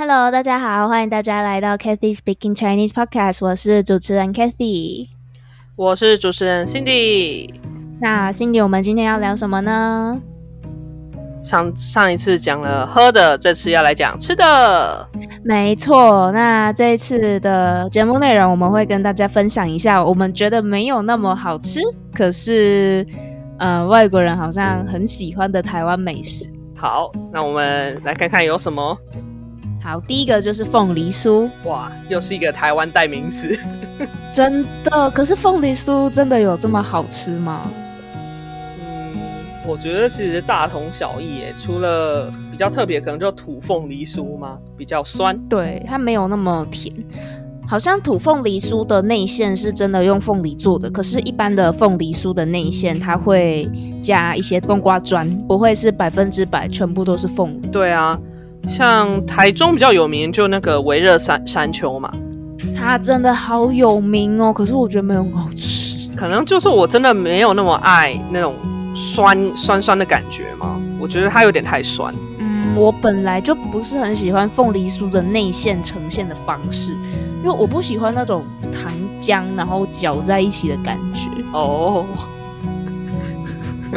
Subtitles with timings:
[0.00, 5.08] Hello，大家好，欢迎大家来到 Kathy Speaking Chinese Podcast，我是主持人 Kathy，
[5.76, 7.52] 我是主持人 Cindy。
[8.00, 10.18] 那 Cindy，我们今天要聊什么呢？
[11.42, 15.06] 上上一次讲了喝的，这次要来讲吃的。
[15.44, 21.78] 没错，那这一次的节目内容，我们会跟大家分享一下，我们觉得没有那么好吃，
[22.14, 23.06] 可是
[23.58, 26.50] 呃，外国人好像很喜欢的台湾美食。
[26.74, 28.96] 好，那我们来看看有什么。
[29.90, 31.50] 好，第一个就是凤梨酥。
[31.64, 33.58] 哇，又是一个台湾代名词。
[34.30, 37.62] 真的，可是凤梨酥真的有这么好吃吗？
[38.86, 39.18] 嗯
[39.66, 44.60] 我觉得其实大同小异耶，除了比较特别，可能就土凤梨酥吗？
[44.76, 46.94] 比较酸，对，它没有那么甜。
[47.66, 53.68] 好像土凤梨酥的内馅是真的用凤梨做的，可是，一般的凤梨酥的内馅它会
[54.00, 57.68] 加一些冬瓜砖，不会是百分之百全部都是凤梨。
[57.68, 58.18] 对啊，
[58.68, 62.12] 像台中比较有名就那个维热山山丘嘛，
[62.76, 66.08] 它真的好有名哦，可是我觉得没有很好吃。
[66.16, 68.54] 可能就是我真的没有那么爱那种。
[68.92, 70.76] 酸酸酸的感觉嘛？
[71.00, 72.12] 我觉得它有点太酸。
[72.38, 76.92] 嗯，我本来就不是很喜欢凤梨酥的内馅呈现的方式，
[77.40, 78.44] 因为我不喜欢那种
[78.74, 81.28] 糖浆然后搅在一起的感觉。
[81.52, 82.04] 哦，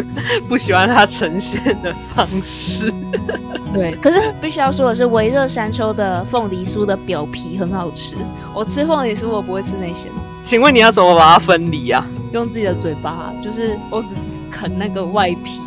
[0.49, 2.91] 不喜欢它呈现的方式。
[3.73, 8.15] 对，可是必须要说的是，维热山丘的凤梨酥的表皮很好吃。
[8.53, 10.11] 我吃凤梨酥，我不会吃内馅。
[10.43, 12.05] 请问你要怎么把它分离啊？
[12.31, 14.15] 用自己的嘴巴，就是我只。
[14.55, 15.59] 啃那个外皮，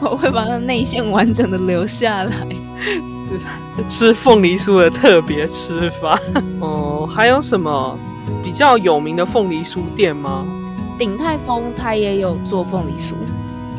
[0.00, 2.32] 我会把那内馅完整的留下来。
[3.88, 6.16] 吃凤梨酥的特别吃法
[6.60, 7.10] 哦。
[7.12, 7.98] 还有什么
[8.42, 10.46] 比较有名的凤梨酥店吗？
[10.96, 13.14] 鼎泰丰它也有做凤梨酥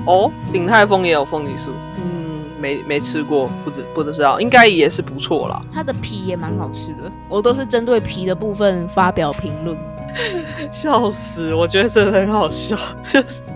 [0.05, 0.31] 哦。
[0.51, 5.61] 鼎泰丰也有凤梨酥，嗯，没没吃过，不知不知道，应该也是不错啦。
[5.73, 9.77] 它的皮也蛮好吃的，我都是针对皮的部分发表评论。
[10.71, 13.41] 笑死，我觉得真的很好笑，就是。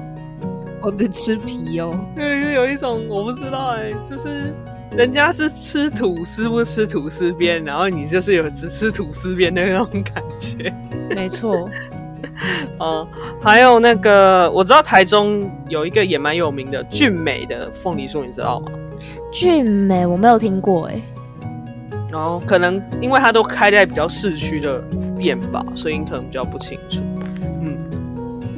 [0.81, 4.55] 我只吃皮哦，对，有一种我不知道哎，就是
[4.95, 10.73] 人家是吃吐司不吃吐司边，然后你就是有只吃吐司边的那种感觉。
[11.13, 11.69] 没错，
[12.79, 13.07] 嗯，
[13.41, 18.71] 还有那个我知道台中有一个也蛮有名的俊美的凤梨酥，你知道吗？
[19.31, 21.01] 俊美我没有听过哎，
[22.11, 24.81] 然后可能因为它都开在比较市区的
[25.17, 27.01] 店吧，所以你可能比较不清楚。
[27.61, 27.77] 嗯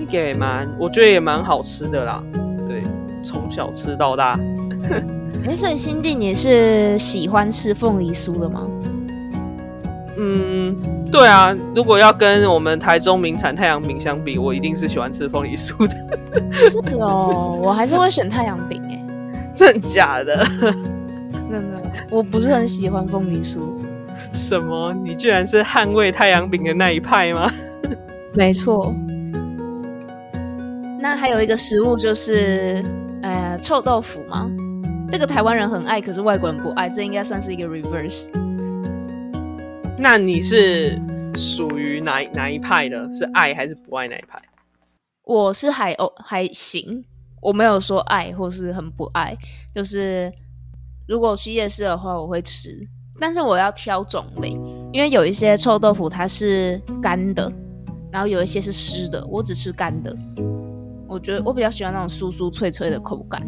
[0.10, 2.22] 也蛮，我觉得也蛮好吃的啦。
[2.68, 2.84] 对，
[3.24, 4.38] 从小吃到大。
[5.48, 8.68] 哎，所以新进你是喜欢吃凤梨酥的吗？
[10.18, 10.76] 嗯，
[11.12, 11.56] 对啊。
[11.76, 15.96] 如果要跟我们台中名产太阳饼相比，我一定是喜欢吃凤梨酥的。
[16.70, 18.98] 是哦，我还是会选太阳饼哎。
[19.54, 20.46] 真假的？
[21.50, 23.60] 真的，我不是很喜欢凤梨酥。
[24.32, 24.94] 什么？
[25.04, 27.52] 你居然是捍卫太阳饼的那一派吗？
[28.34, 28.94] 没错。
[31.02, 32.82] 那还有一个食物就是，
[33.24, 34.50] 呃，臭豆腐吗？
[35.10, 38.30] 这个台湾人很爱，可是外国人不爱，这应该算是一个 reverse。
[40.04, 41.00] 那你是
[41.36, 43.08] 属于哪哪一派的？
[43.14, 44.42] 是爱还是不爱哪一派？
[45.24, 47.06] 我是还哦还行，
[47.40, 49.38] 我没有说爱或是很不爱，
[49.76, 50.34] 就是
[51.08, 52.76] 如果去夜市的话，我会吃，
[53.20, 54.50] 但是我要挑种类，
[54.92, 57.54] 因为有一些臭豆腐它是干的，
[58.12, 60.18] 然后有一些是湿的，我只吃干的。
[61.08, 63.48] 我觉得我比较喜欢那种酥酥脆脆的口感。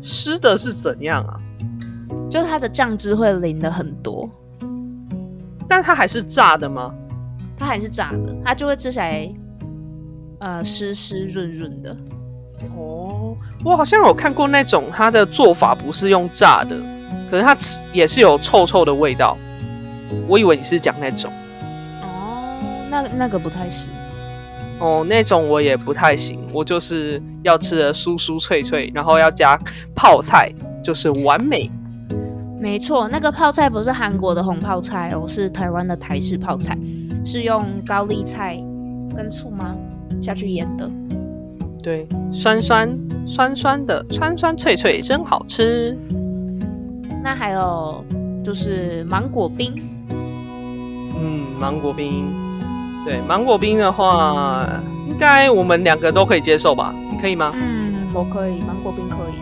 [0.00, 1.40] 湿的是怎样啊？
[2.30, 4.30] 就是它的酱汁会淋的很多，
[5.68, 6.94] 但它还是炸的吗？
[7.56, 9.32] 它还是炸的，它就会吃起来
[10.40, 11.96] 呃湿湿润润的。
[12.76, 16.76] 哦，我好像有看过那种它的做法不是用炸的，
[17.30, 19.36] 可是它吃也是有臭臭的味道。
[20.26, 21.30] 我以为你是讲那种。
[22.02, 22.58] 哦，
[22.90, 23.92] 那那个不太行。
[24.80, 29.58] 哦，那种我也不太行，我就是要吃的酥酥脆脆，然后要加
[29.94, 31.70] 泡菜，就是完美。
[32.64, 36.74] 没错，那个泡菜不是韩国的红泡菜哦，是台湾的台式泡菜，
[37.22, 38.56] 是用高丽菜
[39.14, 39.76] 跟醋吗
[40.22, 40.90] 下去腌的？
[41.82, 42.88] 对，酸酸
[43.26, 45.94] 酸酸的，酸酸脆脆，真好吃。
[47.22, 48.02] 那还有
[48.42, 49.74] 就是芒果冰，
[51.20, 52.24] 嗯，芒果冰。
[53.04, 54.66] 对芒果冰的话，
[55.06, 56.94] 应该我们两个都可以接受吧？
[57.12, 57.52] 你可以吗？
[57.54, 59.34] 嗯，我可以，芒果冰可以。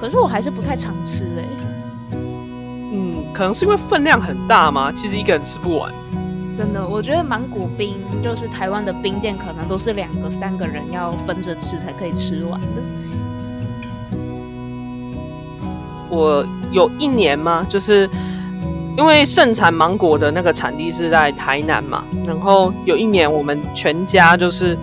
[0.00, 1.44] 可是我还是不太常吃哎。
[1.60, 1.75] 嗯，
[3.36, 4.90] 可能是因为分量很大吗？
[4.90, 5.92] 其实一个人吃不完。
[6.56, 7.94] 真的，我觉得芒果冰
[8.24, 12.82] 就是台湾的冰店，可能都是两个、三个人要分着吃才可以吃完的。
[16.08, 16.42] 我
[16.72, 17.62] 有一年吗？
[17.68, 18.08] 就是
[18.96, 24.74] 因为盛产芒果的那个产地是在台南嘛，然后有一年我们全家就是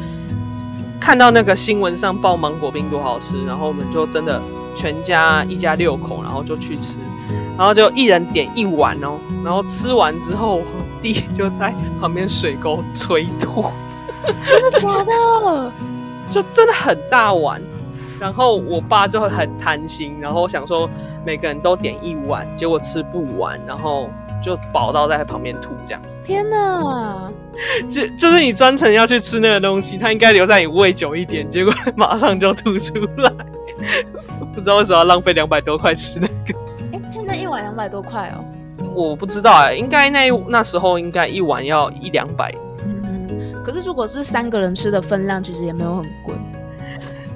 [0.99, 4.39] 看到那个新闻上报芒果冰多好吃，然后我们就真的
[4.75, 6.97] 全家一家六口，然后就去吃，
[7.57, 10.63] 然后就一人点一碗哦，然后吃完之后，我
[11.01, 13.65] 弟就在旁边水沟催吐，
[14.47, 15.71] 真的假的？
[16.31, 17.61] 就真的很大碗。
[18.19, 20.89] 然后我爸就很贪心，然后想说
[21.25, 24.09] 每个人都点一碗，结果吃不完，然后
[24.41, 26.01] 就饱到在旁边吐这样。
[26.23, 27.29] 天哪！
[27.89, 33.29] 就就是你专程要去吃那个东西，他应该留在你胃久一点，结果马上就吐出来。
[34.53, 36.59] 不知道为什么要浪费两百多块吃那个。
[36.91, 38.43] 哎，现在一碗两百多块哦。
[38.93, 42.53] 我不知道哎，应该那那时候应该一碗要一两百。
[42.85, 46.35] 嗯，可是如果是三个人吃的分量，其实也没有很贵。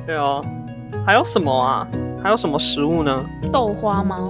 [0.05, 0.45] 对哦。
[1.05, 1.87] 还有什么啊？
[2.21, 3.23] 还有什么食物呢？
[3.51, 4.29] 豆花吗？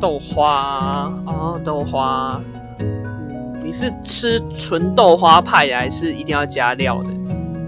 [0.00, 2.40] 豆花啊，豆花。
[2.80, 7.10] 嗯，你是吃纯豆花派的，还是一定要加料的？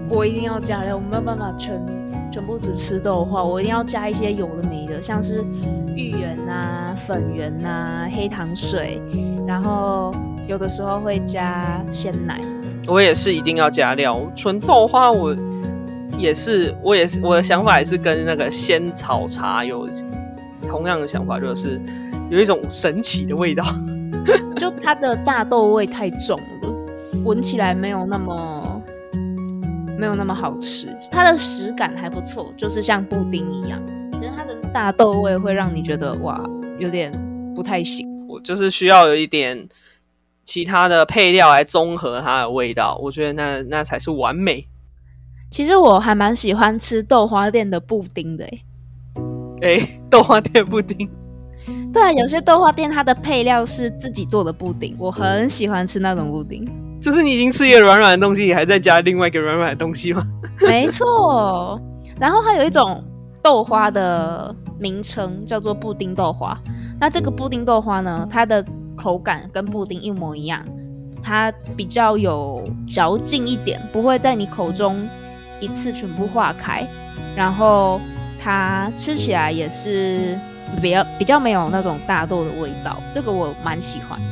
[0.09, 1.79] 我一定要加料，我没有办法全
[2.31, 5.43] 全部只吃豆花，我一定要加一些有的没的，像是
[5.95, 9.01] 芋圆呐、粉圆呐、黑糖水，
[9.45, 10.13] 然后
[10.47, 12.41] 有的时候会加鲜奶。
[12.87, 15.35] 我也是一定要加料，纯豆花我。
[16.17, 19.87] 也是，我也是，我的想法也是跟那个仙草茶有
[20.65, 21.79] 同样的想法，就是
[22.31, 23.63] 有一种神奇的味道。
[24.57, 26.73] 就它的大豆味太重了，
[27.23, 28.66] 闻起来没有那么
[29.97, 30.87] 没有那么好吃。
[31.11, 33.81] 它的食感还不错，就是像布丁一样。
[34.11, 36.41] 可是它的大豆味会让你觉得哇，
[36.79, 37.11] 有点
[37.55, 38.07] 不太行。
[38.27, 39.67] 我就是需要有一点
[40.43, 44.67] 其他的配料来综合它的味道，我觉得那那才是完美。
[45.49, 48.59] 其实我还蛮喜欢吃豆花店的布丁的，哎，
[49.61, 51.09] 哎，豆花店布丁，
[51.93, 56.67] 对啊，有些豆花店它的配料是自己做的布丁，我很喜欢吃那种布丁。
[56.99, 60.23] 就是你已经吃一个软软的东西，你还在加另外一个软软的东西吗？
[60.61, 61.79] 没错，
[62.19, 63.03] 然后还有一种
[63.41, 66.57] 豆花的名称叫做布丁豆花，
[66.99, 68.63] 那这个布丁豆花呢，它的
[68.95, 70.65] 口感跟布丁一模一样，
[71.21, 75.07] 它比较有嚼劲一点，不会在你口中。
[75.59, 76.85] 一次全部化开，
[77.35, 77.99] 然后
[78.39, 80.37] 它吃起来也是
[80.79, 84.25] 比较比较没有那种大豆的味道，这个我蛮喜欢的。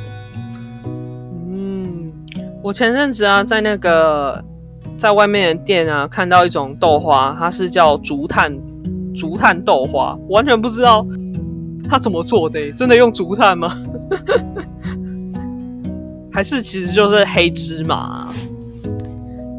[2.66, 4.44] 嗯，我前阵子啊，在那个
[4.98, 8.52] 在外面的店啊，看到一种豆花，它是叫竹炭
[9.14, 11.06] 竹炭豆花，完全不知道
[11.88, 13.72] 它怎么做的，真的用竹炭吗？
[16.34, 18.34] 还是其实就是黑芝麻？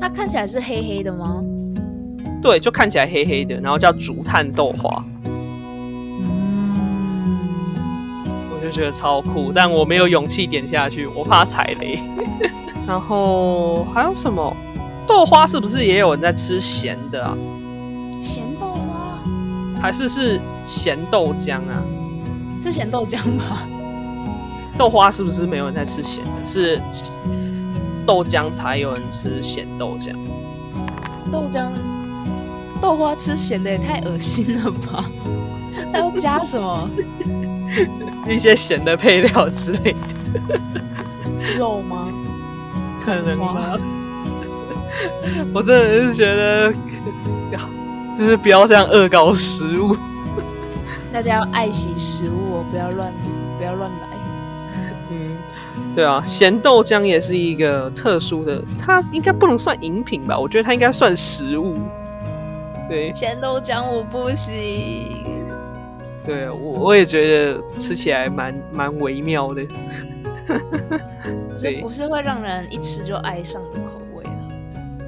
[0.00, 1.42] 它看起来是黑黑的吗？
[2.42, 5.04] 对，就看起来黑黑的，然后叫竹炭豆花。
[5.24, 6.28] 嗯，
[8.52, 11.98] 我就觉得超酷，但我没有勇气点下去，我怕踩雷。
[12.86, 14.54] 然后还有什么？
[15.06, 17.36] 豆花是不是也有人在吃咸的啊？
[18.22, 19.80] 咸豆花？
[19.80, 21.82] 还是是咸豆浆啊？
[22.62, 23.62] 是咸豆浆吧？
[24.76, 26.44] 豆花是不是没有人在吃咸的？
[26.44, 26.80] 是
[28.06, 30.12] 豆浆才有人吃咸豆浆？
[31.32, 31.68] 豆浆。
[32.78, 35.02] 豆花吃咸的也太恶心了吧！
[35.90, 36.90] 还要加什么？
[38.28, 40.60] 一些咸的配料之类的。
[41.56, 42.08] 肉吗？
[43.06, 43.78] 可能吗？
[45.54, 46.72] 我真的是觉得，
[48.16, 49.96] 就是不要这样恶搞食物。
[51.12, 53.12] 大家要爱惜食物，不要乱，
[53.58, 54.08] 不要乱来。
[55.12, 55.36] 嗯，
[55.94, 60.36] 对啊，咸豆浆也是一个特殊的，它应该不能算饮品吧？
[60.36, 61.78] 我觉得它应该算食物。
[62.88, 65.25] 对，咸豆浆我不行。
[66.26, 69.62] 对我我也觉得吃起来蛮蛮微妙的。
[71.60, 74.38] 对，不是会让人一吃就爱上的口味啊。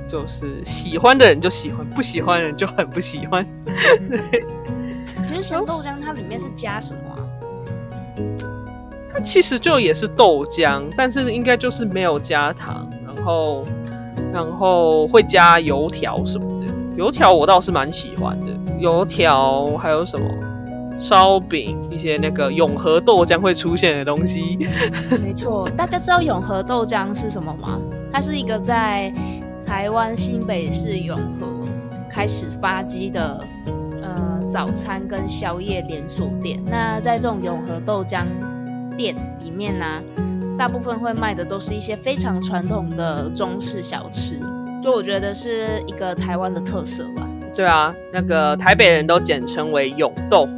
[0.09, 3.47] 就是喜欢的人就喜欢，不喜欢的人就很不喜欢。
[5.23, 7.21] 其实咸豆浆它里面是加什么啊？
[9.13, 13.67] 它其实就也是豆浆，但是应该就是没有加糖，然后
[14.33, 16.67] 然后会加油条什么的。
[16.97, 18.47] 油条我倒是蛮喜欢的，
[18.79, 20.27] 油条还有什么
[20.99, 24.59] 烧饼，一些那个永和豆浆会出现的东西。
[25.23, 27.81] 没错，大家知道永和豆浆是什么吗？
[28.13, 29.13] 它是一个在
[29.65, 31.47] 台湾新北市永和
[32.11, 33.41] 开始发迹的
[34.03, 36.61] 呃早餐跟宵夜连锁店。
[36.67, 38.25] 那在这种永和豆浆
[38.97, 40.03] 店里面呢，
[40.59, 44.41] 大部分会卖的都是一些非常传统的中式小吃。
[44.83, 47.29] 就我觉得是一个台湾的特色吧。
[47.55, 50.49] 对啊，那个台北人都简称为永豆，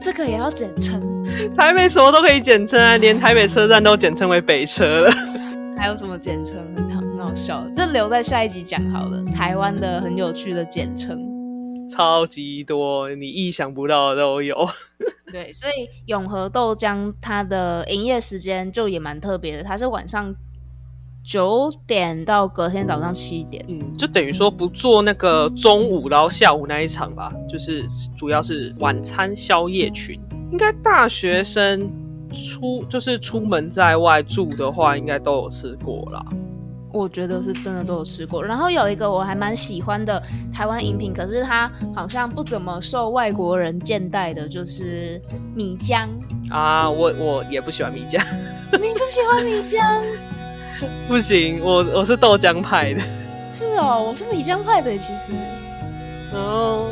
[0.00, 1.00] 这个也要简称。
[1.56, 5.10] 台北什么都可以简称啊，连台北车站都简称为北车了。
[5.76, 7.70] 还有什么简称很好很好笑的？
[7.72, 9.22] 这留在下一集讲好了。
[9.34, 11.20] 台湾的很有趣的简称，
[11.88, 14.56] 超级多，你意想不到的都有。
[15.30, 20.34] 对，所以永和豆浆它的营业时间就也蛮特别的，它是晚上
[21.22, 23.64] 九点到隔天早上七点。
[23.68, 27.84] 嗯，就等于说不做那个中午然后下午那一场吧，就是
[28.16, 30.18] 主要是晚餐宵夜群。
[30.50, 31.90] 应该大学生
[32.32, 36.24] 出就是出门在外住的话，应该都有吃过啦。
[36.90, 38.42] 我觉得是真的都有吃过。
[38.42, 45.20] 然后有一个我还蛮喜欢的台湾饮品，可是它好像不怎么受外国人见待的，就是
[45.54, 46.08] 米浆。
[46.48, 48.24] 啊，我我也不喜欢米浆，
[48.72, 50.02] 你不喜欢米浆？
[51.08, 53.00] 不行，我我是豆浆派的。
[53.52, 55.32] 是哦，我是米浆派的，其实。
[56.32, 56.86] 哦，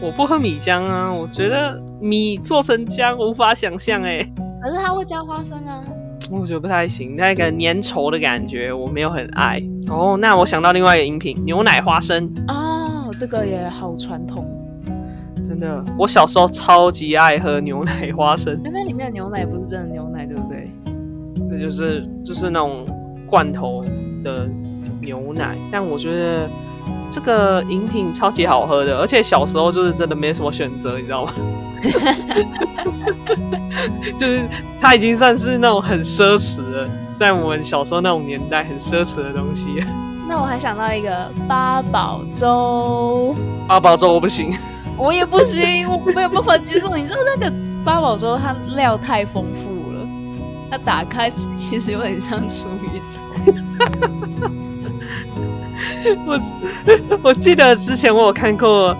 [0.00, 4.22] 我不喝米浆啊，我觉得米做成浆无法想象哎。
[4.62, 5.82] 可是它会加花生啊。
[6.30, 9.60] 我觉得不太行，那个粘稠的感觉我没有很爱。
[9.88, 12.32] 哦，那我想到另外一个饮品，牛奶花生。
[12.48, 14.46] 哦，这个也好传统。
[15.46, 18.58] 真的，我小时候超级爱喝牛奶花生。
[18.64, 20.70] 那里面的牛奶不是真的牛奶，对不对？
[21.50, 22.86] 那就是就是那种
[23.26, 23.84] 罐头
[24.22, 24.48] 的
[25.00, 26.48] 牛奶，但我觉得
[27.10, 31.32] 这个饮品超级好喝的，而且小时候就是真的没什么选择，你知道吗？
[34.18, 34.42] 就是
[34.80, 36.88] 它已经算是那种很奢侈的，
[37.18, 39.84] 在我们小时候那种年代很奢侈的东西。
[40.26, 43.36] 那我还想到一个八宝粥，
[43.68, 44.50] 八宝粥我不行，
[44.96, 46.96] 我也不行，我没有办法接受。
[46.96, 47.52] 你知道那个
[47.84, 49.73] 八宝粥它料太丰富了，
[50.74, 53.00] 它打开其实有点像出鱼
[56.26, 56.40] 我
[57.22, 58.96] 我记得之前我有看过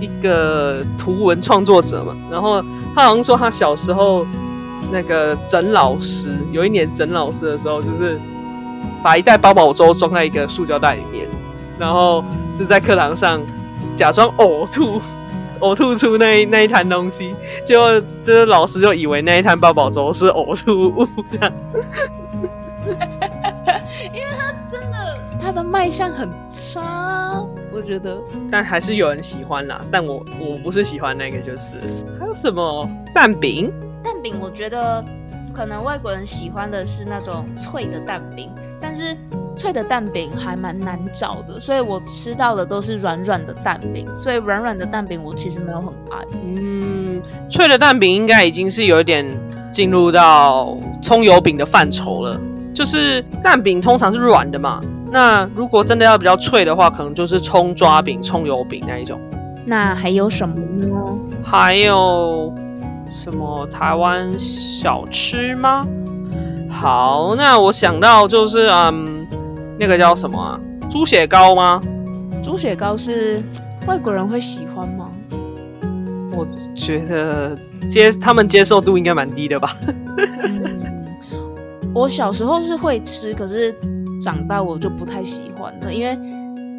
[0.00, 2.64] 一个图文创作者嘛，然后。
[2.92, 4.26] 他好像说，他小时候
[4.90, 8.20] 那个整老师，有一年整老师的时候，就是
[9.00, 11.24] 把一袋八宝粥装在一个塑胶袋里面，
[11.78, 12.24] 然后
[12.58, 13.40] 就在课堂上
[13.94, 15.00] 假装呕吐，
[15.60, 21.52] 呕吐出那那一滩东西，就就是老师就以为那一滩八宝粥是呕吐物，这样。
[24.12, 27.44] 因为他真的他的卖相很差。
[27.72, 29.80] 我觉得，但还是有人喜欢啦。
[29.92, 31.76] 但我我不是喜欢那个，就是
[32.18, 33.72] 还有什么蛋饼？
[34.02, 35.04] 蛋饼，我觉得
[35.52, 38.50] 可能外国人喜欢的是那种脆的蛋饼，
[38.80, 39.16] 但是
[39.56, 44.06] 脆的蛋饼还蛮难找的，所以我吃到的都是软软的蛋饼。
[44.16, 46.18] 所以软软的蛋饼我其实没有很爱。
[46.42, 49.26] 嗯，脆的蛋饼应该已经是有一点
[49.70, 52.40] 进入到葱油饼的范畴了。
[52.72, 54.80] 就是蛋饼通常是软的嘛。
[55.12, 59.20] 那如果真的要比较脆的话，可能就是葱抓饼、葱油饼那一种。
[59.66, 61.18] 那还有什么呢？
[61.42, 62.54] 还有
[63.10, 65.84] 什么台湾小吃吗？
[66.70, 69.26] 好，那我想到就是嗯，
[69.80, 70.60] 那个叫什么啊？
[70.90, 71.82] 猪血糕吗？
[72.42, 73.42] 猪血糕是
[73.86, 75.10] 外国人会喜欢吗？
[76.32, 77.56] 我觉得
[77.88, 79.70] 接他们接受度应该蛮低的吧。
[81.94, 83.74] 我小时候是会吃，可是。
[84.20, 86.14] 长大我就不太喜欢了，因为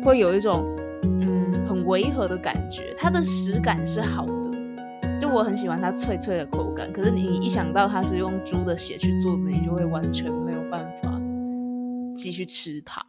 [0.05, 0.63] 会有一种
[1.01, 2.95] 嗯很违和的感觉。
[2.95, 6.93] 它的食感是好的，就我很喜欢它脆脆的口感。
[6.93, 11.10] 可是你一想到它是用猪的血去做的，你就会完全没有办法
[12.21, 13.03] 继续吃它。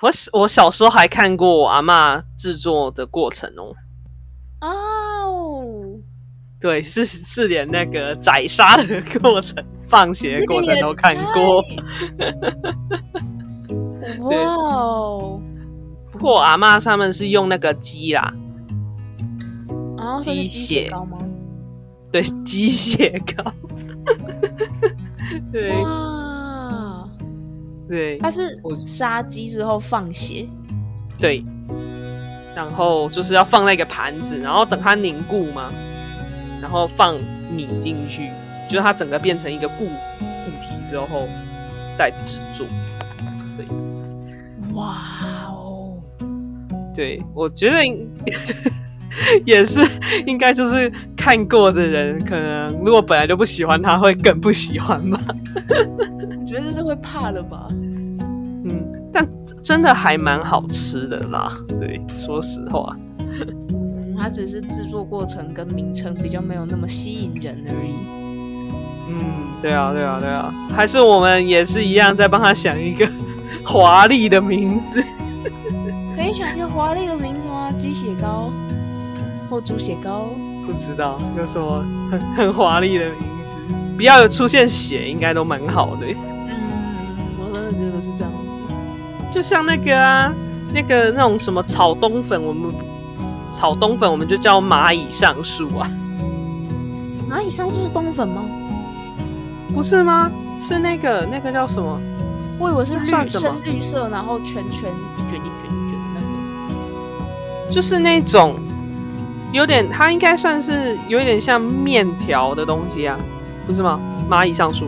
[0.00, 3.74] 我我小时候还看过我阿妈制作的过程哦。
[4.60, 5.64] 哦，
[6.60, 9.64] 对，是是连那个宰杀的过程。
[9.86, 11.62] 放血的过程都看过，
[14.22, 15.40] 哇哦！
[16.10, 18.34] 不过我阿妈他们是用那个鸡啦，
[19.98, 21.18] 啊，鸡血糕吗？
[22.10, 23.52] 对，鸡血糕。
[25.52, 26.23] 对，哇，
[27.88, 30.46] 对，它是杀鸡之后放血，
[31.18, 31.44] 对，
[32.54, 35.70] 然后就是要放那个盘子，然后等它凝固嘛，
[36.60, 37.14] 然后放
[37.50, 38.30] 米进去。
[38.66, 41.28] 就是它整个变成一个固固体之后
[41.94, 42.66] 再制作，
[43.54, 43.66] 对，
[44.72, 44.96] 哇
[45.50, 46.02] 哦，
[46.94, 47.76] 对我觉得
[49.46, 49.80] 也是
[50.26, 55.20] 应该就是看过的人，可能如果本来就不喜欢他，会更不喜欢吧。
[56.40, 57.68] 我觉得这是会怕了吧？
[57.70, 59.26] 嗯，但
[59.62, 61.52] 真的还蛮好吃的啦。
[61.80, 67.92] 对，说实话，嗯，它只是制作过程跟名称比较没有那么吸引人而已。
[69.10, 69.14] 嗯，
[69.62, 73.06] 对啊，对啊，对啊，还是我们也是一样，在帮他想一个
[73.64, 75.02] 华丽的名字。
[76.16, 77.70] 可以想一个华丽的名字吗？
[77.76, 78.50] 鸡血糕
[79.54, 80.30] 或猪血糕？
[80.66, 83.14] 不知道有什么很很华丽的名
[83.46, 83.54] 字，
[83.96, 86.06] 不要有出现血，应该都蛮好的。
[86.08, 86.56] 嗯，
[87.38, 89.30] 我真的觉得是这样子。
[89.30, 90.34] 就像那个啊，
[90.72, 92.74] 那个那种什么炒冬粉，我们
[93.52, 95.88] 炒冬粉我们就叫蚂蚁上树啊。
[97.30, 98.42] 蚂蚁上树是冬粉吗？
[99.72, 100.28] 不是吗？
[100.58, 102.00] 是那个那个叫什么？
[102.58, 107.70] 我以为是绿什么深绿色，然后圈圈一卷一卷一卷的那个。
[107.70, 108.56] 就是那种
[109.54, 113.16] 有点，它应该算是有一点像面条的东西啊，
[113.66, 114.00] 不是吗？
[114.28, 114.86] 蚂蚁上树，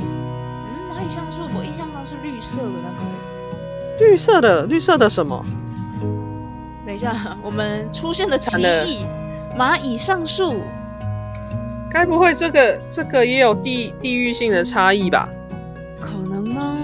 [0.00, 4.04] 嗯，蚂蚁上树，我印象中是绿色的那个。
[4.10, 5.40] 绿色的绿色的什么？
[6.84, 9.06] 等一下， 我们出现的歧惨了义，
[9.56, 10.56] 蚂蚁上树。
[11.88, 15.28] 该不会这个这个也有地地域性的差异吧？
[16.00, 16.76] 可能吗？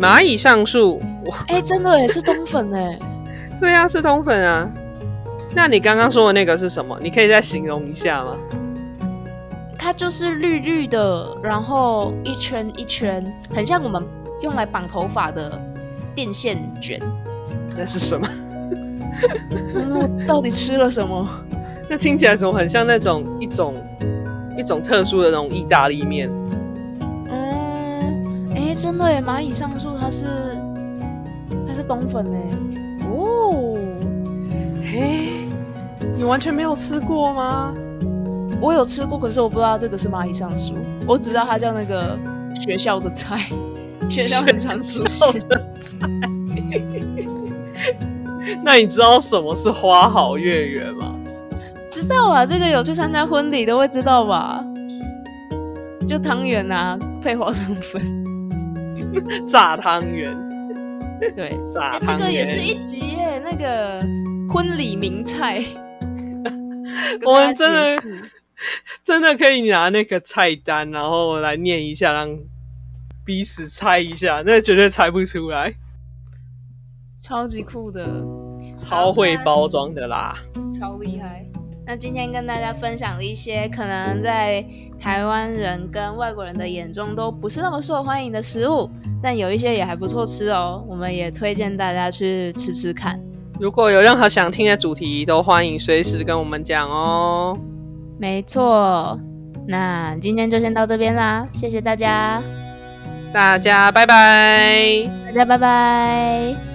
[0.00, 2.98] 蚂蚁上树，哇哎、真的也是冬粉哎、
[3.60, 4.68] 对啊，是冬粉啊。
[5.56, 6.98] 那你刚刚说的那个是什么？
[7.02, 8.36] 你可以再形容一下吗？
[9.78, 14.04] 它就是绿绿的，然后一圈一圈，很像我们
[14.42, 15.58] 用来绑头发的
[16.14, 17.00] 电线卷。
[17.74, 18.28] 那是什么？
[19.72, 21.26] 那，我到底吃了什么？
[21.88, 23.74] 那听起来怎么很像那种一种
[24.58, 26.28] 一种特殊的那种意大利面？
[27.30, 30.26] 嗯，哎、真的耶，蚂蚁上树它是
[31.66, 32.38] 它是冬粉哎，
[33.08, 33.78] 哦，
[34.82, 35.35] 嘿，
[36.16, 37.74] 你完全没有吃过吗？
[38.58, 40.74] 我有吃过，可是我不知道这个是蚂蚁上树，
[41.06, 42.18] 我只知道它叫那个
[42.58, 43.38] 学校的菜，
[44.08, 45.48] 学校很常出学校现。
[45.48, 45.98] 的菜。
[48.64, 51.14] 那你知道什么是花好月圆吗？
[51.90, 54.64] 知道啊，这个有去参加婚礼都会知道吧？
[56.08, 58.00] 就汤圆啊，配花生粉，
[59.46, 60.34] 炸汤圆，
[61.34, 62.18] 对，哎、炸汤圆。
[62.18, 64.00] 这个也是一集耶，那个
[64.48, 65.62] 婚礼名菜。
[67.20, 68.02] 跟我们真的
[69.04, 72.38] 真的可以拿那个菜单，然后来念一下，让
[73.24, 75.74] 彼此猜一下，那绝对猜不出来，
[77.18, 78.24] 超级酷的，
[78.74, 80.38] 超会包装的啦。
[80.78, 81.44] 超厉害。
[81.88, 84.64] 那今天跟大家分享了一些可能在
[84.98, 88.90] 台湾人跟外国人的眼中都不是那么受欢迎的食物，
[89.22, 90.84] 但有一些也还不错吃哦。
[90.88, 93.20] 我们也推荐大家去吃吃看。
[93.58, 97.58] 如果有任何想听的主题，都欢迎随时跟我们讲哦。
[98.18, 99.18] 没错，
[99.66, 102.42] 那今天就先到这边啦，谢谢大家，
[103.32, 105.08] 大家拜拜。
[105.26, 106.65] 大家拜拜。